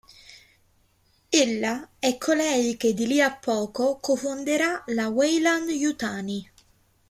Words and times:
Ella 1.31 1.89
è 1.99 2.17
colei 2.17 2.75
che 2.75 2.95
di 2.95 3.05
lì 3.05 3.21
a 3.21 3.37
poco 3.37 3.99
co-fonderà 3.99 4.83
la 4.87 5.09
Weyland-Yutani. 5.09 6.51